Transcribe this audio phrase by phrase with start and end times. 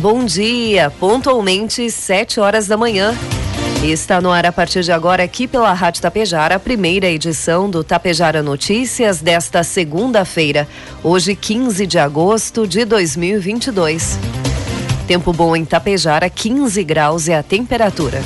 [0.00, 3.14] Bom dia, pontualmente 7 horas da manhã.
[3.84, 7.84] Está no ar a partir de agora aqui pela Rádio Tapejara, a primeira edição do
[7.84, 10.66] Tapejara Notícias desta segunda-feira,
[11.04, 14.18] hoje 15 de agosto de 2022.
[15.06, 18.22] Tempo bom em Tapejara, 15 graus é a temperatura.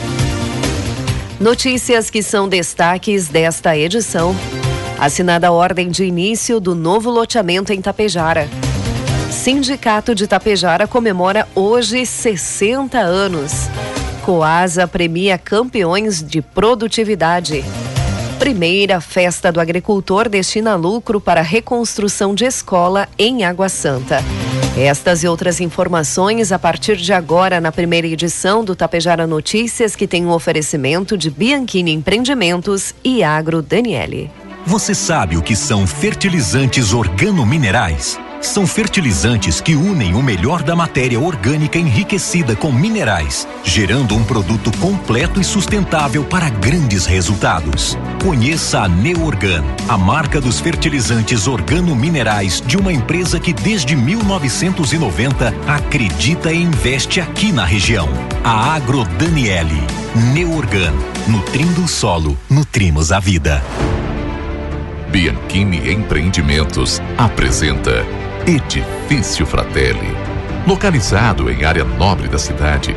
[1.41, 4.33] Notícias que são destaques desta edição.
[4.97, 8.49] Assinada a ordem de início do novo loteamento em Tapejara.
[9.35, 13.69] Sindicato de Tapejara comemora hoje 60 anos.
[14.25, 17.63] Coasa premia campeões de produtividade.
[18.39, 24.23] Primeira festa do agricultor destina lucro para reconstrução de escola em Água Santa.
[24.79, 30.07] Estas e outras informações a partir de agora na primeira edição do Tapejara Notícias, que
[30.07, 34.31] tem um oferecimento de Bianchini Empreendimentos e Agro Daniele.
[34.65, 38.19] Você sabe o que são fertilizantes organominerais?
[38.45, 44.71] São fertilizantes que unem o melhor da matéria orgânica enriquecida com minerais, gerando um produto
[44.79, 47.99] completo e sustentável para grandes resultados.
[48.23, 56.53] Conheça a Neorgan, a marca dos fertilizantes organominerais de uma empresa que desde 1990 acredita
[56.53, 58.09] e investe aqui na região.
[58.45, 59.83] A Agro Daniele.
[60.35, 60.93] Neorgan,
[61.27, 63.65] nutrindo o solo, nutrimos a vida.
[65.11, 68.05] Bianchini Empreendimentos apresenta
[68.47, 70.15] Edifício Fratelli.
[70.67, 72.95] Localizado em área nobre da cidade,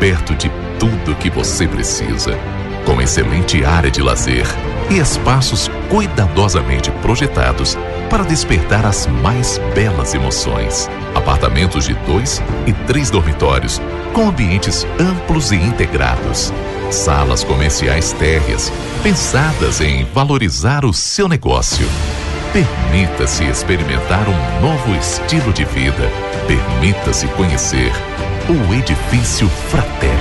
[0.00, 2.36] perto de tudo que você precisa,
[2.84, 4.44] com excelente área de lazer
[4.90, 7.78] e espaços cuidadosamente projetados
[8.10, 10.90] para despertar as mais belas emoções.
[11.14, 13.80] Apartamentos de dois e três dormitórios,
[14.12, 16.52] com ambientes amplos e integrados.
[16.90, 18.72] Salas comerciais térreas,
[19.04, 21.86] pensadas em valorizar o seu negócio
[22.52, 26.10] Permita-se experimentar um novo estilo de vida.
[26.46, 27.92] Permita-se conhecer
[28.48, 30.18] o Edifício Fraterno.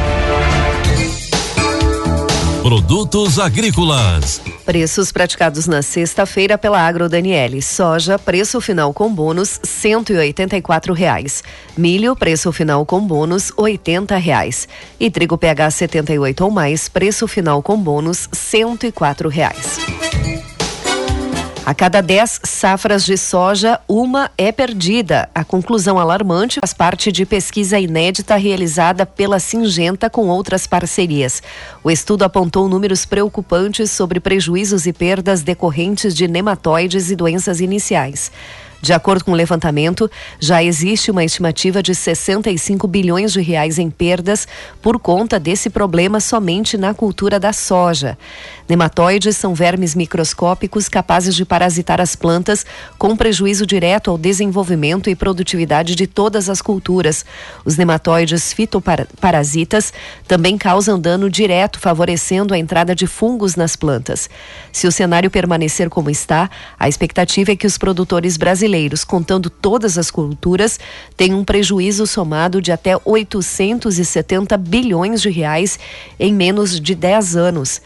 [2.62, 4.42] Produtos agrícolas.
[4.66, 7.62] Preços praticados na sexta-feira pela Agro Daniele.
[7.62, 10.58] Soja, preço final com bônus, cento e oitenta
[10.94, 11.42] reais.
[11.78, 14.68] Milho, preço final com bônus, oitenta reais.
[15.00, 19.80] E trigo PH 78 ou mais, preço final com bônus, cento e quatro reais.
[21.68, 25.28] A cada 10 safras de soja, uma é perdida.
[25.36, 31.44] A conclusão alarmante faz parte de pesquisa inédita realizada pela Singenta com outras parcerias.
[31.84, 38.32] O estudo apontou números preocupantes sobre prejuízos e perdas decorrentes de nematóides e doenças iniciais.
[38.80, 43.90] De acordo com o levantamento, já existe uma estimativa de 65 bilhões de reais em
[43.90, 44.48] perdas
[44.82, 48.18] por conta desse problema somente na cultura da soja.
[48.70, 52.66] Nematóides são vermes microscópicos capazes de parasitar as plantas,
[53.00, 57.26] com prejuízo direto ao desenvolvimento e produtividade de todas as culturas.
[57.66, 59.92] Os nematóides fitoparasitas
[60.28, 64.30] também causam dano direto, favorecendo a entrada de fungos nas plantas.
[64.72, 66.50] Se o cenário permanecer como está,
[66.80, 70.80] a expectativa é que os produtores brasileiros brasileiros, contando todas as culturas,
[71.16, 75.80] têm um prejuízo somado de até 870 bilhões de reais
[76.20, 77.82] em menos de 10 anos.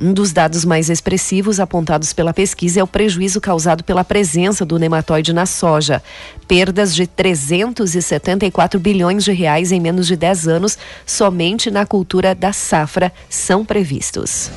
[0.00, 4.78] Um dos dados mais expressivos apontados pela pesquisa é o prejuízo causado pela presença do
[4.78, 6.02] nematóide na soja.
[6.48, 12.52] Perdas de 374 bilhões de reais em menos de 10 anos somente na cultura da
[12.52, 14.50] safra são previstos.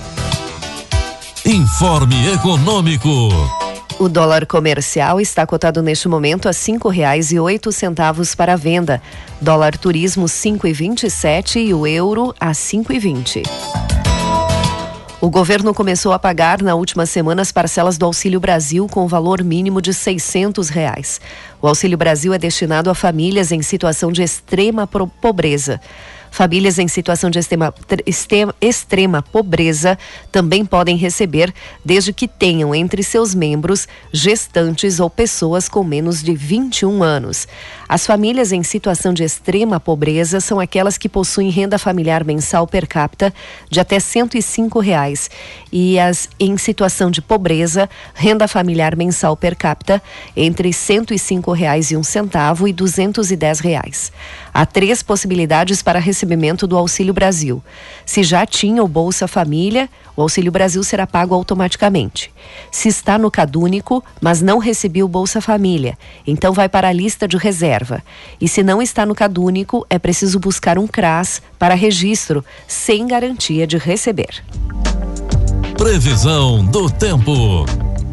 [1.45, 3.64] Informe Econômico.
[3.97, 9.01] O dólar comercial está cotado neste momento a cinco reais e oito centavos para venda.
[9.39, 13.43] Dólar turismo cinco e vinte e sete e o euro a cinco e vinte.
[15.21, 19.41] O governo começou a pagar na última semana as parcelas do Auxílio Brasil com valor
[19.43, 21.21] mínimo de seiscentos reais.
[21.61, 25.79] O Auxílio Brasil é destinado a famílias em situação de extrema pobreza.
[26.35, 29.97] Famílias em situação de extrema, extrema pobreza
[30.33, 31.53] também podem receber,
[31.83, 37.47] desde que tenham entre seus membros gestantes ou pessoas com menos de 21 anos.
[37.87, 42.87] As famílias em situação de extrema pobreza são aquelas que possuem renda familiar mensal per
[42.87, 43.31] capita
[43.69, 45.29] de até 105 reais
[45.71, 50.01] e as em situação de pobreza, renda familiar mensal per capita
[50.35, 54.11] entre 105 reais e um centavo e 210 reais.
[54.51, 57.63] Há três possibilidades para recebimento do Auxílio Brasil.
[58.03, 62.33] Se já tinha o Bolsa Família, o Auxílio Brasil será pago automaticamente.
[62.71, 67.27] Se está no cadúnico, mas não recebeu o Bolsa Família, então vai para a lista
[67.27, 67.74] de reserva.
[68.39, 73.65] E se não está no cadúnico, é preciso buscar um CRAS para registro, sem garantia
[73.65, 74.43] de receber.
[75.77, 77.65] Previsão do tempo.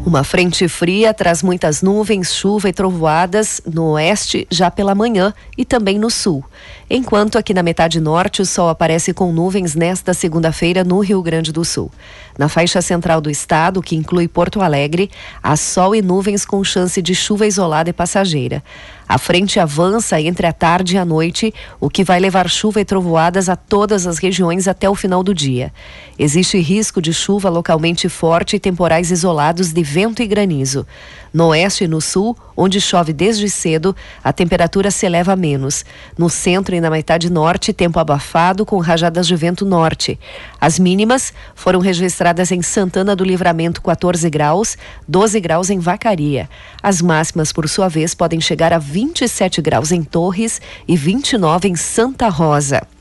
[0.05, 5.63] Uma frente fria traz muitas nuvens, chuva e trovoadas no oeste já pela manhã e
[5.63, 6.43] também no sul.
[6.89, 11.53] Enquanto aqui na metade norte o sol aparece com nuvens nesta segunda-feira no Rio Grande
[11.53, 11.89] do Sul.
[12.37, 15.09] Na faixa central do estado, que inclui Porto Alegre,
[15.41, 18.61] há sol e nuvens com chance de chuva isolada e passageira.
[19.07, 22.85] A frente avança entre a tarde e a noite, o que vai levar chuva e
[22.85, 25.71] trovoadas a todas as regiões até o final do dia.
[26.17, 30.87] Existe risco de chuva localmente forte e temporais isolados de vento e granizo.
[31.31, 35.85] No oeste e no sul, onde chove desde cedo, a temperatura se eleva menos.
[36.17, 40.19] No centro e na metade norte, tempo abafado com rajadas de vento norte.
[40.59, 44.75] As mínimas foram registradas em Santana do Livramento 14 graus,
[45.07, 46.49] 12 graus em Vacaria.
[46.81, 51.75] As máximas, por sua vez, podem chegar a 27 graus em Torres e 29 em
[51.75, 52.92] Santa Rosa.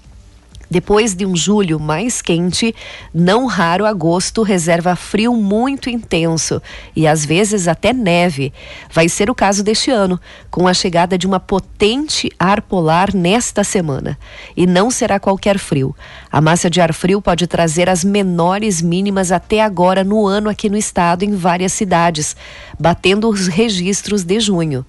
[0.72, 2.74] Depois de um julho mais quente,
[3.12, 6.62] não raro agosto reserva frio muito intenso
[6.96, 8.54] e às vezes até neve.
[8.90, 10.19] Vai ser o caso deste ano,
[10.50, 14.19] com a chegada de uma potente ar polar nesta semana.
[14.56, 15.94] E não será qualquer frio.
[16.30, 20.70] A massa de ar frio pode trazer as menores mínimas até agora no ano aqui
[20.70, 22.34] no estado em várias cidades,
[22.80, 24.86] batendo os registros de junho.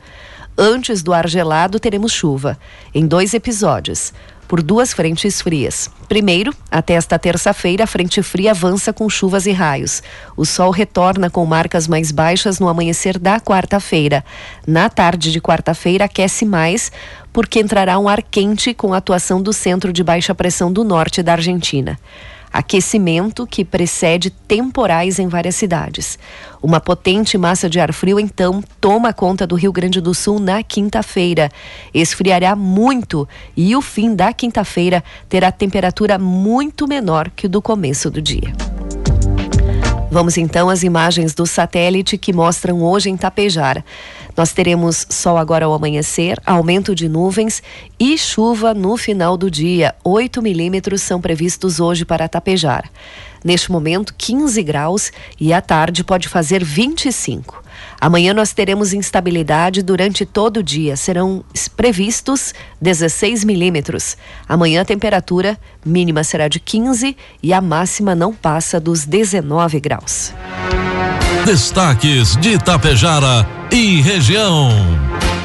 [0.57, 2.57] Antes do ar gelado, teremos chuva,
[2.93, 4.13] em dois episódios
[4.53, 5.89] por duas frentes frias.
[6.07, 10.03] Primeiro, até esta terça-feira, a frente fria avança com chuvas e raios.
[10.37, 14.23] O sol retorna com marcas mais baixas no amanhecer da quarta-feira.
[14.67, 16.91] Na tarde de quarta-feira, aquece mais,
[17.33, 21.23] porque entrará um ar quente com a atuação do centro de baixa pressão do norte
[21.23, 21.97] da Argentina
[22.53, 26.19] aquecimento que precede temporais em várias cidades.
[26.61, 30.61] Uma potente massa de ar frio, então, toma conta do Rio Grande do Sul na
[30.61, 31.49] quinta-feira.
[31.91, 33.27] Esfriará muito
[33.57, 38.53] e o fim da quinta-feira terá temperatura muito menor que o do começo do dia.
[40.13, 43.83] Vamos então às imagens do satélite que mostram hoje em Tapejara.
[44.35, 47.61] Nós teremos sol agora ao amanhecer, aumento de nuvens
[47.99, 49.93] e chuva no final do dia.
[50.03, 52.89] 8 milímetros são previstos hoje para Tapejar.
[53.43, 57.61] Neste momento, 15 graus e à tarde pode fazer 25.
[57.99, 60.95] Amanhã nós teremos instabilidade durante todo o dia.
[60.95, 61.43] Serão
[61.75, 64.17] previstos 16 milímetros.
[64.47, 70.33] Amanhã a temperatura mínima será de 15 e a máxima não passa dos 19 graus.
[71.45, 74.69] Destaques de Itapejara e região.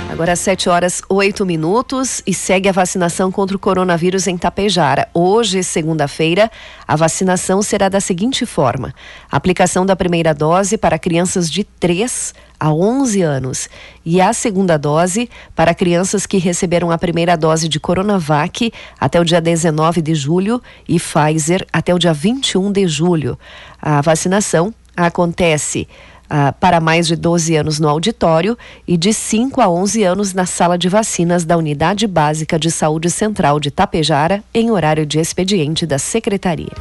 [0.09, 5.09] Agora às 7 horas 8 minutos e segue a vacinação contra o coronavírus em Tapejara.
[5.13, 6.53] Hoje, segunda-feira,
[6.87, 8.95] a vacinação será da seguinte forma:
[9.29, 13.69] aplicação da primeira dose para crianças de 3 a 11 anos
[14.07, 19.25] e a segunda dose para crianças que receberam a primeira dose de Coronavac até o
[19.25, 23.37] dia 19 de julho e Pfizer até o dia 21 de julho.
[23.83, 24.73] A vacinação
[25.07, 25.87] acontece
[26.29, 30.45] ah, para mais de 12 anos no auditório e de 5 a 11 anos na
[30.45, 35.87] sala de vacinas da Unidade Básica de Saúde Central de Tapejara, em horário de expediente
[35.87, 36.73] da Secretaria.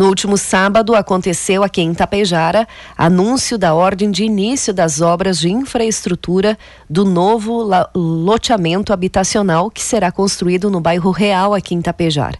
[0.00, 5.50] No último sábado, aconteceu aqui em Tapejara anúncio da ordem de início das obras de
[5.50, 6.58] infraestrutura
[6.88, 12.38] do novo loteamento habitacional que será construído no bairro Real, aqui em Tapejara.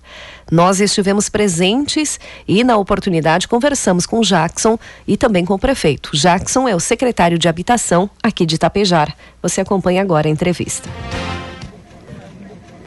[0.50, 6.10] Nós estivemos presentes e, na oportunidade, conversamos com Jackson e também com o prefeito.
[6.12, 9.14] Jackson é o secretário de Habitação aqui de Tapejara.
[9.42, 10.88] Você acompanha agora a entrevista.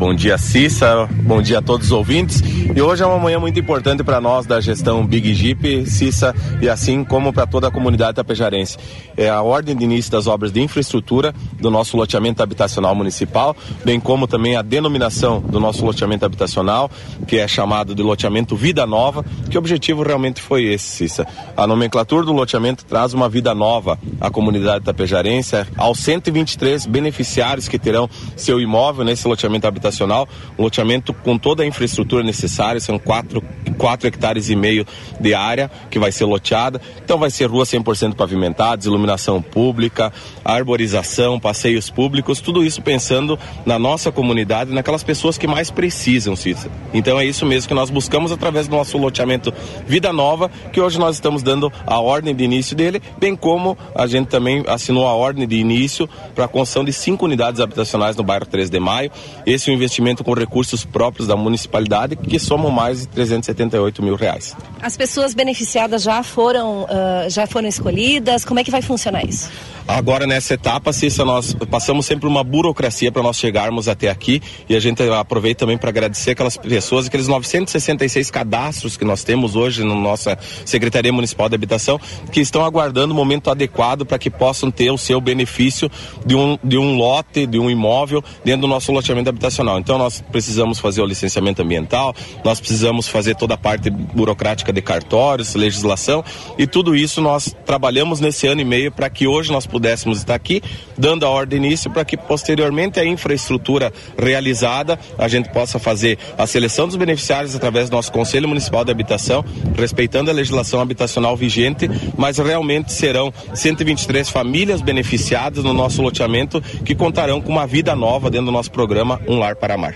[0.03, 1.07] Bom dia, Cissa.
[1.09, 2.43] Bom dia a todos os ouvintes.
[2.75, 6.67] E hoje é uma manhã muito importante para nós da gestão Big Jeep, Cissa, e
[6.67, 8.77] assim como para toda a comunidade tapejarense.
[9.15, 13.55] É a ordem de início das obras de infraestrutura do nosso loteamento habitacional municipal,
[13.85, 16.91] bem como também a denominação do nosso loteamento habitacional,
[17.25, 21.25] que é chamado de loteamento Vida Nova, que objetivo realmente foi esse, Cissa.
[21.55, 27.79] A nomenclatura do loteamento traz uma vida nova à comunidade tapejarense, aos 123 beneficiários que
[27.79, 33.43] terão seu imóvel nesse loteamento habitacional um loteamento com toda a infraestrutura necessária, são quatro,
[33.77, 34.85] quatro hectares e meio
[35.19, 36.81] de área que vai ser loteada.
[37.03, 40.11] Então vai ser rua 100% pavimentadas, iluminação pública,
[40.43, 46.71] arborização, passeios públicos, tudo isso pensando na nossa comunidade, naquelas pessoas que mais precisam, Cícero.
[46.93, 49.53] Então é isso mesmo que nós buscamos através do nosso loteamento
[49.85, 54.07] Vida Nova, que hoje nós estamos dando a ordem de início dele, bem como a
[54.07, 58.23] gente também assinou a ordem de início para a construção de cinco unidades habitacionais no
[58.23, 59.11] bairro 3 de Maio.
[59.45, 64.55] Esse é investimento com recursos próprios da municipalidade, que somam mais de 378 mil reais.
[64.81, 68.45] As pessoas beneficiadas já foram, uh, já foram escolhidas?
[68.45, 69.49] Como é que vai funcionar isso?
[69.85, 74.75] Agora, nessa etapa, Cissa, nós passamos sempre uma burocracia para nós chegarmos até aqui e
[74.75, 79.83] a gente aproveita também para agradecer aquelas pessoas, aqueles 966 cadastros que nós temos hoje
[79.83, 81.99] na nossa Secretaria Municipal de Habitação,
[82.31, 85.91] que estão aguardando o momento adequado para que possam ter o seu benefício
[86.25, 89.62] de um, de um lote, de um imóvel dentro do nosso loteamento habitacional.
[89.79, 94.81] Então, nós precisamos fazer o licenciamento ambiental, nós precisamos fazer toda a parte burocrática de
[94.81, 96.23] cartórios, legislação
[96.57, 100.35] e tudo isso nós trabalhamos nesse ano e meio para que hoje nós pudéssemos estar
[100.35, 100.61] aqui,
[100.97, 106.45] dando a ordem início para que posteriormente a infraestrutura realizada, a gente possa fazer a
[106.45, 109.43] seleção dos beneficiários através do nosso Conselho Municipal de Habitação,
[109.75, 116.95] respeitando a legislação habitacional vigente, mas realmente serão 123 famílias beneficiadas no nosso loteamento que
[116.95, 119.95] contarão com uma vida nova dentro do nosso programa Um Lar para Amar.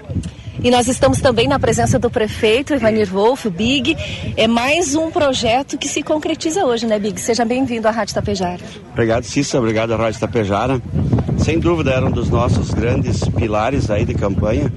[0.64, 3.96] E nós estamos também na presença do prefeito Ivanir Wolf, o Big.
[4.36, 7.22] É mais um projeto que se concretiza hoje, né, Big?
[7.22, 8.60] Seja bem-vindo à Rádio Tapejara.
[8.92, 9.60] Obrigado, Cissa.
[9.60, 10.82] Obrigado à Rádio Tapejara.
[11.38, 14.74] Sem dúvida, era um dos nossos grandes pilares aí de campanha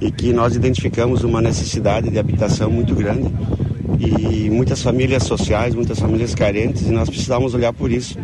[0.00, 3.32] e que nós identificamos uma necessidade de habitação muito grande
[3.98, 8.16] e muitas famílias sociais, muitas famílias carentes e nós precisávamos olhar por isso.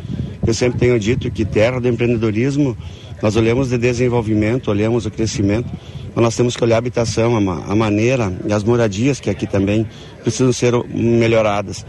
[0.47, 2.77] Eu sempre tenho dito que terra do empreendedorismo,
[3.23, 5.71] nós olhamos de desenvolvimento, olhamos o crescimento,
[6.13, 9.87] mas nós temos que olhar a habitação, a, maneira e as moradias que aqui também
[10.23, 11.87] precisam ser melhoradas.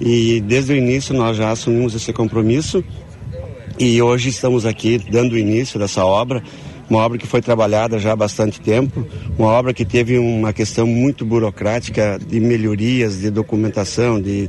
[0.00, 2.84] E desde o início nós já assumimos esse compromisso
[3.78, 6.42] e hoje estamos aqui dando início dessa obra,
[6.88, 9.04] uma obra que foi trabalhada já há bastante tempo,
[9.36, 14.48] uma obra que teve uma questão muito burocrática de melhorias, de documentação, de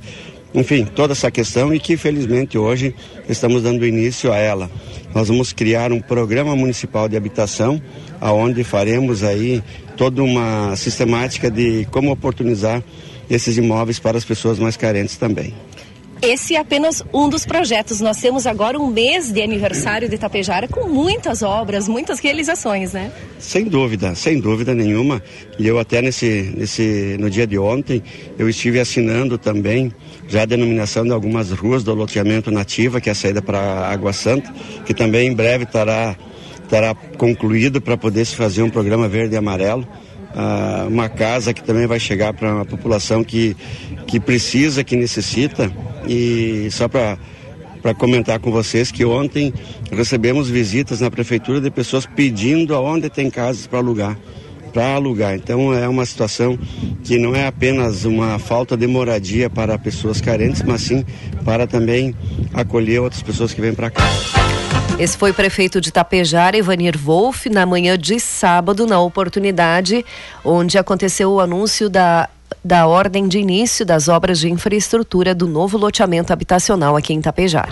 [0.54, 2.96] enfim, toda essa questão e que felizmente hoje
[3.28, 4.70] estamos dando início a ela.
[5.14, 7.82] Nós vamos criar um programa municipal de habitação,
[8.20, 9.64] aonde faremos aí
[9.96, 12.84] toda uma sistemática de como oportunizar
[13.30, 15.54] esses imóveis para as pessoas mais carentes também.
[16.22, 18.02] Esse é apenas um dos projetos.
[18.02, 23.12] Nós temos agora um mês de aniversário de Itapejara com muitas obras, muitas realizações, né?
[23.40, 25.22] Sem dúvida, sem dúvida nenhuma.
[25.60, 28.02] E eu até nesse, nesse, no dia de ontem,
[28.38, 29.92] eu estive assinando também
[30.28, 34.12] já a denominação de algumas ruas do loteamento nativa, que é a saída para Água
[34.12, 34.52] Santa,
[34.86, 36.16] que também em breve estará,
[36.64, 39.88] estará concluído para poder se fazer um programa verde e amarelo
[40.88, 43.56] uma casa que também vai chegar para uma população que,
[44.06, 45.72] que precisa, que necessita.
[46.08, 47.18] E só para
[47.82, 49.54] para comentar com vocês que ontem
[49.92, 54.18] recebemos visitas na prefeitura de pessoas pedindo aonde tem casas para alugar
[54.78, 55.34] para alugar.
[55.34, 56.58] Então é uma situação
[57.04, 61.04] que não é apenas uma falta de moradia para pessoas carentes, mas sim
[61.44, 62.14] para também
[62.54, 64.04] acolher outras pessoas que vêm para cá.
[65.00, 70.06] Esse foi o prefeito de Tapejara, Ivanir Wolff, na manhã de sábado, na oportunidade
[70.44, 72.30] onde aconteceu o anúncio da
[72.64, 77.72] da ordem de início das obras de infraestrutura do novo loteamento habitacional aqui em Tapejara.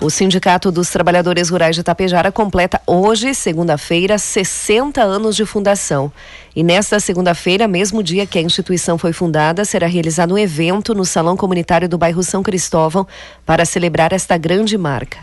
[0.00, 6.12] O Sindicato dos Trabalhadores Rurais de Tapejara completa hoje, segunda-feira, 60 anos de fundação.
[6.54, 11.06] E nesta segunda-feira, mesmo dia que a instituição foi fundada, será realizado um evento no
[11.06, 13.06] Salão Comunitário do bairro São Cristóvão
[13.46, 15.18] para celebrar esta grande marca.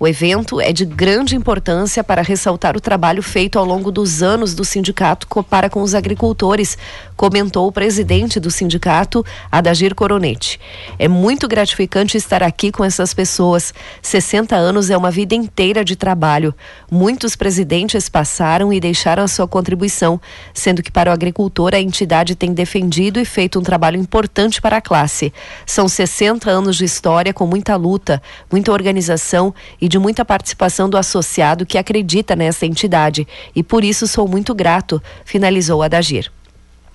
[0.00, 4.54] O evento é de grande importância para ressaltar o trabalho feito ao longo dos anos
[4.54, 6.78] do sindicato para com os agricultores,
[7.16, 10.60] comentou o presidente do sindicato, Adagir Coronete.
[11.00, 13.74] É muito gratificante estar aqui com essas pessoas.
[14.00, 16.54] 60 anos é uma vida inteira de trabalho.
[16.88, 20.20] Muitos presidentes passaram e deixaram a sua contribuição,
[20.54, 24.76] sendo que para o agricultor a entidade tem defendido e feito um trabalho importante para
[24.76, 25.32] a classe.
[25.66, 30.96] São 60 anos de história com muita luta, muita organização e de muita participação do
[30.96, 36.30] associado que acredita nessa entidade e por isso sou muito grato, finalizou Adagir.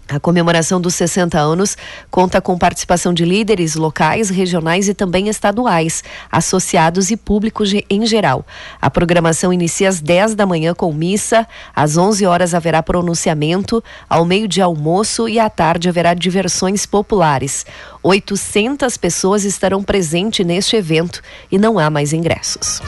[0.07, 1.77] A comemoração dos 60 anos
[2.11, 8.45] conta com participação de líderes locais, regionais e também estaduais, associados e públicos em geral.
[8.81, 14.25] A programação inicia às 10 da manhã com missa, às 11 horas haverá pronunciamento, ao
[14.25, 17.65] meio-dia almoço e à tarde haverá diversões populares.
[18.03, 22.81] 800 pessoas estarão presentes neste evento e não há mais ingressos.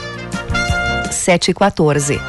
[1.10, 2.20] 7 e 14.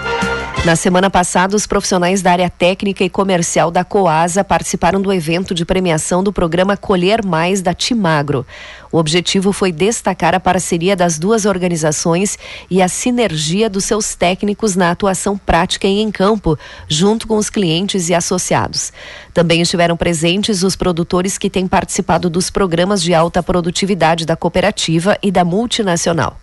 [0.65, 5.55] Na semana passada, os profissionais da área técnica e comercial da Coasa participaram do evento
[5.55, 8.45] de premiação do programa Colher Mais da Timagro.
[8.91, 12.37] O objetivo foi destacar a parceria das duas organizações
[12.69, 17.49] e a sinergia dos seus técnicos na atuação prática e em campo, junto com os
[17.49, 18.91] clientes e associados.
[19.33, 25.17] Também estiveram presentes os produtores que têm participado dos programas de alta produtividade da cooperativa
[25.21, 26.37] e da multinacional.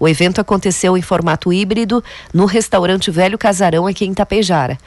[0.00, 2.02] O evento aconteceu em formato híbrido
[2.32, 4.78] no restaurante Velho Casarão aqui em Tapejara.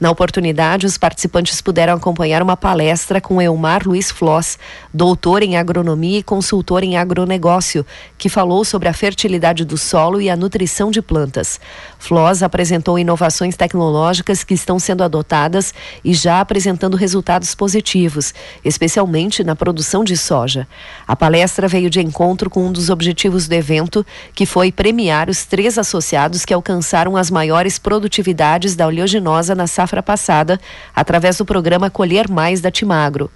[0.00, 4.58] Na oportunidade, os participantes puderam acompanhar uma palestra com Elmar Luiz Floss,
[4.94, 7.84] doutor em agronomia e consultor em agronegócio,
[8.16, 11.60] que falou sobre a fertilidade do solo e a nutrição de plantas.
[11.98, 18.32] Floss apresentou inovações tecnológicas que estão sendo adotadas e já apresentando resultados positivos,
[18.64, 20.66] especialmente na produção de soja.
[21.06, 25.44] A palestra veio de encontro com um dos objetivos do evento, que foi premiar os
[25.44, 30.60] três associados que alcançaram as maiores produtividades da oleaginosa na safra safra passada,
[30.94, 33.30] através do programa Colher Mais da Timagro.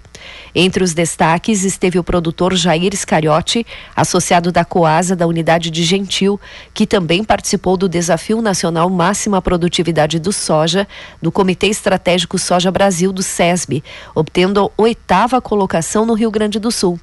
[0.55, 6.39] Entre os destaques esteve o produtor Jair Iscariote, associado da Coasa da unidade de Gentil,
[6.73, 10.87] que também participou do Desafio Nacional Máxima Produtividade do Soja,
[11.21, 13.83] do Comitê Estratégico Soja Brasil do SESB,
[14.15, 16.97] obtendo oitava colocação no Rio Grande do Sul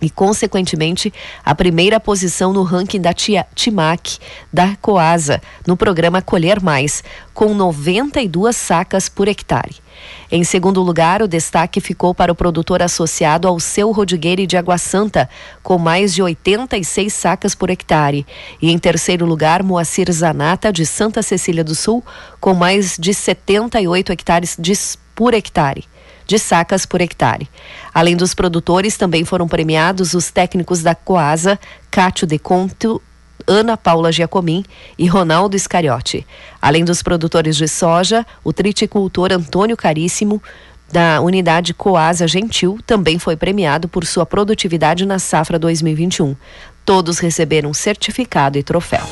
[0.00, 1.12] e, consequentemente,
[1.44, 4.18] a primeira posição no ranking da TIMAC
[4.52, 7.04] da Coasa, no programa Colher Mais,
[7.34, 9.76] com 92 sacas por hectare.
[10.32, 14.78] Em segundo lugar, o destaque ficou para o produtor associado ao seu Rodrigueire de Água
[14.78, 15.28] Santa,
[15.62, 18.26] com mais de 86 sacas por hectare.
[18.62, 22.04] E em terceiro lugar, Moacir Zanata, de Santa Cecília do Sul,
[22.40, 24.72] com mais de 78 hectares de,
[25.14, 25.89] por hectare
[26.30, 27.48] de sacas por hectare.
[27.92, 31.58] Além dos produtores, também foram premiados os técnicos da Coasa,
[31.90, 33.02] Cátio de Conto,
[33.48, 34.64] Ana Paula Giacomim
[34.96, 36.24] e Ronaldo Iscariote.
[36.62, 40.40] Além dos produtores de soja, o triticultor Antônio Caríssimo,
[40.92, 46.36] da unidade Coasa Gentil, também foi premiado por sua produtividade na safra 2021.
[46.84, 49.04] Todos receberam certificado e troféu.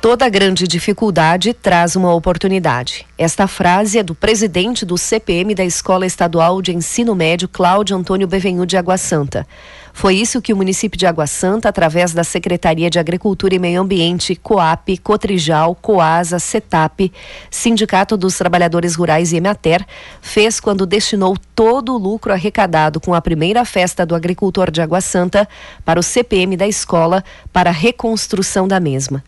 [0.00, 3.04] Toda grande dificuldade traz uma oportunidade.
[3.18, 8.28] Esta frase é do presidente do CPM da Escola Estadual de Ensino Médio, Cláudio Antônio
[8.28, 9.44] Bevenhu de Água Santa.
[9.92, 13.80] Foi isso que o município de Água Santa, através da Secretaria de Agricultura e Meio
[13.80, 17.12] Ambiente, COAP, Cotrijal, COASA, CETAP,
[17.50, 19.84] Sindicato dos Trabalhadores Rurais e Emater,
[20.22, 25.00] fez quando destinou todo o lucro arrecadado com a primeira festa do agricultor de Água
[25.00, 25.48] Santa
[25.84, 29.24] para o CPM da escola para a reconstrução da mesma.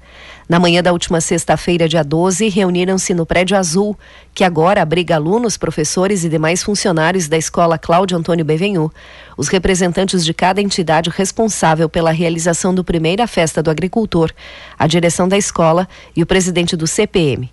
[0.51, 3.97] Na manhã da última sexta-feira, dia 12, reuniram-se no Prédio Azul,
[4.35, 8.93] que agora abriga alunos, professores e demais funcionários da Escola Cláudio Antônio Bevenhu,
[9.37, 14.33] os representantes de cada entidade responsável pela realização do primeira festa do agricultor,
[14.77, 15.87] a direção da escola
[16.17, 17.49] e o presidente do CPM.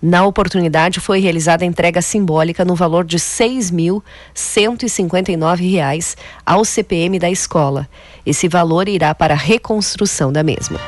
[0.00, 7.28] Na oportunidade, foi realizada a entrega simbólica no valor de R$ 6.159 ao CPM da
[7.28, 7.88] escola.
[8.24, 10.78] Esse valor irá para a reconstrução da mesma.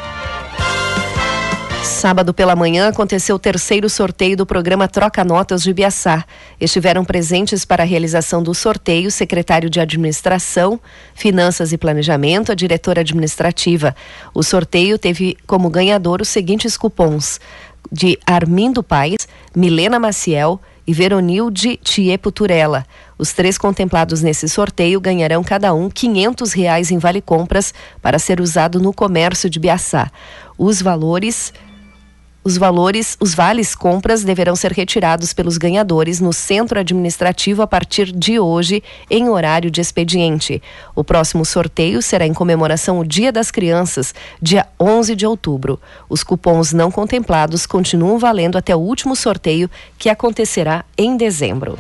[1.98, 6.24] Sábado pela manhã aconteceu o terceiro sorteio do programa Troca Notas de Biaçá.
[6.60, 10.78] Estiveram presentes para a realização do sorteio o secretário de Administração,
[11.12, 13.96] Finanças e Planejamento, a diretora administrativa.
[14.32, 17.40] O sorteio teve como ganhador os seguintes cupons:
[17.90, 22.86] de Armindo Paes, Milena Maciel e Veronilde Tiepo Turella.
[23.18, 28.40] Os três contemplados nesse sorteio ganharão cada um 500 reais em vale compras para ser
[28.40, 30.12] usado no comércio de Biaçá.
[30.56, 31.52] Os valores
[32.48, 38.10] os valores, os vales compras deverão ser retirados pelos ganhadores no centro administrativo a partir
[38.10, 40.62] de hoje, em horário de expediente.
[40.96, 45.78] O próximo sorteio será em comemoração ao Dia das Crianças, dia 11 de outubro.
[46.08, 51.78] Os cupons não contemplados continuam valendo até o último sorteio, que acontecerá em dezembro.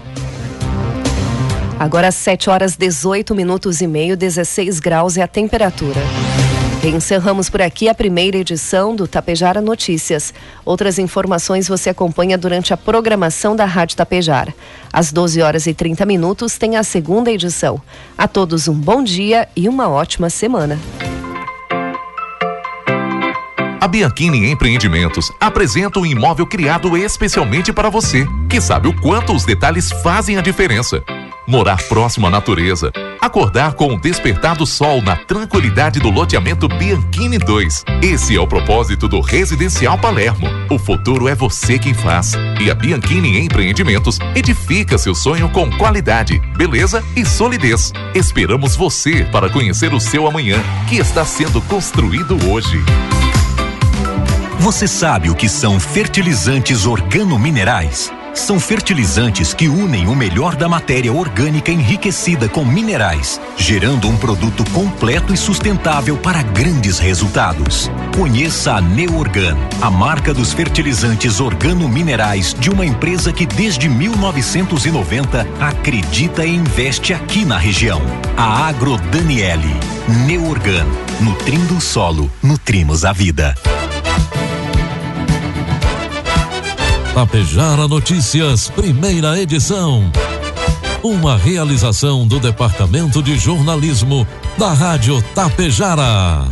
[1.78, 6.02] Agora 7 horas 18 minutos e meio, 16 graus é a temperatura.
[6.84, 10.32] Encerramos por aqui a primeira edição do Tapejara Notícias.
[10.64, 14.54] Outras informações você acompanha durante a programação da Rádio Tapejara.
[14.92, 17.82] Às 12 horas e 30 minutos tem a segunda edição.
[18.16, 20.78] A todos um bom dia e uma ótima semana.
[23.80, 29.44] A Bianchini Empreendimentos apresenta um imóvel criado especialmente para você, que sabe o quanto os
[29.44, 31.02] detalhes fazem a diferença
[31.48, 37.38] morar próximo à natureza, acordar com o despertar do sol na tranquilidade do loteamento Bianchini
[37.38, 37.84] 2.
[38.02, 40.46] Esse é o propósito do Residencial Palermo.
[40.70, 42.34] O futuro é você quem faz.
[42.60, 47.94] E a Bianchini Empreendimentos edifica seu sonho com qualidade, beleza e solidez.
[48.14, 52.84] Esperamos você para conhecer o seu amanhã, que está sendo construído hoje.
[54.60, 58.12] Você sabe o que são fertilizantes organominerais?
[58.38, 64.64] São fertilizantes que unem o melhor da matéria orgânica enriquecida com minerais, gerando um produto
[64.70, 67.90] completo e sustentável para grandes resultados.
[68.16, 76.46] Conheça a Neorgan, a marca dos fertilizantes organominerais de uma empresa que desde 1990 acredita
[76.46, 78.00] e investe aqui na região.
[78.36, 79.76] A Agro Daniele.
[80.26, 80.86] Neorgan,
[81.20, 83.54] nutrindo o solo, nutrimos a vida.
[87.18, 90.08] Tapejara Notícias, primeira edição.
[91.02, 94.24] Uma realização do Departamento de Jornalismo
[94.56, 96.46] da Rádio Tapejara.